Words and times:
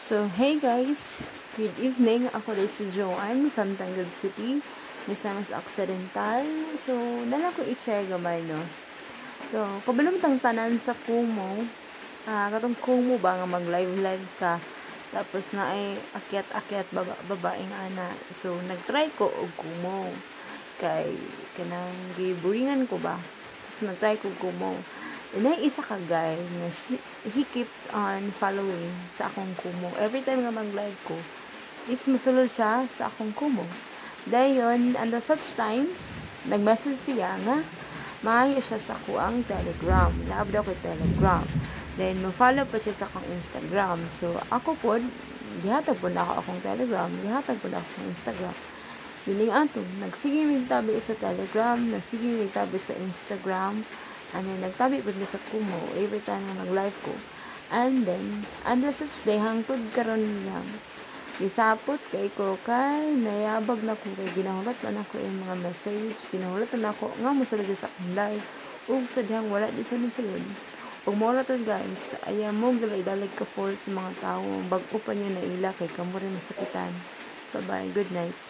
So, 0.00 0.24
hey 0.32 0.56
guys! 0.56 1.20
Good 1.60 1.76
evening. 1.76 2.24
Ako 2.32 2.56
rin 2.56 2.64
si 2.72 2.88
Joanne 2.88 3.52
from 3.52 3.76
Tanggol 3.76 4.08
City, 4.08 4.64
Misamis 5.04 5.52
Occidental. 5.52 6.40
So, 6.80 6.96
nala 7.28 7.52
ko 7.52 7.60
i-share 7.68 8.08
gamay, 8.08 8.40
no? 8.48 8.56
So, 9.52 9.60
kabalong 9.84 10.16
tang 10.16 10.40
tanan 10.40 10.80
sa 10.80 10.96
Kumo, 11.04 11.68
ah, 12.24 12.48
katong 12.48 12.80
Kumo 12.80 13.20
ba 13.20 13.44
nga 13.44 13.44
mag-live-live 13.44 14.24
ka, 14.40 14.56
tapos 15.12 15.52
na 15.52 15.68
ay 15.68 16.00
akyat-akyat 16.16 16.88
baba, 16.96 17.12
babaeng 17.28 17.68
ana. 17.92 18.08
So, 18.32 18.56
nag-try 18.56 19.12
ko 19.20 19.28
og 19.28 19.52
Kumo. 19.52 20.08
Kay, 20.80 21.12
kanang 21.60 22.16
giburingan 22.16 22.88
ko 22.88 22.96
ba? 23.04 23.20
Tapos 23.68 23.84
nag-try 23.84 24.16
ko 24.16 24.32
Kumo. 24.40 24.80
Then, 25.30 25.62
isa 25.62 25.78
ka 25.78 25.94
guy 26.10 26.34
na 26.58 26.74
she, 26.74 26.98
he 27.22 27.46
kept 27.46 27.70
on 27.94 28.34
following 28.42 28.90
sa 29.14 29.30
akong 29.30 29.54
kumo. 29.62 29.94
Every 30.02 30.26
time 30.26 30.42
nga 30.42 30.50
mag-live 30.50 30.98
ko, 31.06 31.14
is 31.86 32.02
musulod 32.10 32.50
siya 32.50 32.82
sa 32.90 33.06
akong 33.06 33.30
kumo. 33.38 33.62
Dayon, 34.26 34.98
and 34.98 35.14
such 35.22 35.54
time, 35.54 35.86
nag-message 36.50 36.98
siya 36.98 37.38
nga, 37.46 37.62
maayo 38.26 38.58
siya 38.58 38.82
sa 38.82 38.98
kuang 39.06 39.46
telegram. 39.46 40.10
Laab 40.26 40.50
daw 40.50 40.66
ko 40.66 40.74
telegram. 40.82 41.46
Then, 41.94 42.18
ma-follow 42.26 42.66
pa 42.66 42.82
siya 42.82 42.98
sa 42.98 43.06
akong 43.06 43.30
Instagram. 43.30 44.10
So, 44.10 44.34
ako 44.50 44.74
po, 44.82 44.98
gihatag 45.62 45.98
po 46.02 46.10
na 46.10 46.26
ako 46.26 46.42
akong 46.42 46.62
telegram, 46.66 47.10
gihatag 47.22 47.58
po 47.62 47.70
na 47.70 47.78
ako 47.78 47.86
akong 47.86 48.10
Instagram. 48.10 48.56
Yun 49.28 49.46
nga 49.46 49.68
ato, 49.68 49.80
nagsige 50.00 50.42
tabi 50.64 50.96
sa 50.96 51.14
telegram, 51.14 51.76
nagsige 51.76 52.48
tabi 52.50 52.80
sa 52.80 52.96
Instagram, 52.96 53.84
ano, 54.36 54.50
nagtabi 54.62 55.02
po 55.02 55.10
sa 55.26 55.40
kumo 55.50 55.80
every 55.98 56.22
time 56.22 56.42
na 56.46 56.62
nag-live 56.62 56.98
ko. 57.02 57.14
And 57.70 58.02
then, 58.02 58.42
and 58.66 58.82
such 58.90 59.22
day, 59.22 59.38
hangtod 59.38 59.78
karon 59.94 60.22
lang. 60.46 60.66
Isapot 61.40 61.96
kay 62.12 62.28
ko 62.36 62.60
kay 62.68 63.16
nayabag 63.16 63.80
na 63.80 63.96
ko 63.96 64.12
kay 64.12 64.28
ginahulat 64.36 64.76
man 64.84 65.00
ako 65.00 65.16
yung 65.16 65.40
mga 65.40 65.56
message, 65.64 66.28
ginahulat 66.28 66.68
na 66.76 66.92
ako 66.92 67.08
nga 67.16 67.32
mo 67.32 67.48
sa 67.48 67.56
sa 67.56 67.88
akong 67.88 68.12
live. 68.12 68.44
Ug 68.92 69.08
sa 69.08 69.24
dihang 69.24 69.48
wala 69.48 69.72
di 69.72 69.80
sunod 69.80 70.12
sulod. 70.12 70.44
Ug 71.08 71.16
mo 71.16 71.32
to 71.40 71.56
guys, 71.64 72.02
aya 72.28 72.52
mo 72.52 72.76
galay 72.76 73.00
dalag 73.00 73.32
ka 73.38 73.48
for 73.48 73.72
sa 73.72 73.88
mga 73.88 74.12
tawo 74.20 74.50
bag-o 74.68 75.00
pa 75.00 75.16
niya 75.16 75.32
na 75.32 75.40
ila 75.40 75.70
kay 75.80 75.88
kamo 75.88 76.12
rin 76.20 76.36
masakitan. 76.36 76.92
Bye 77.56 77.64
bye, 77.64 77.88
good 77.96 78.12
night. 78.12 78.49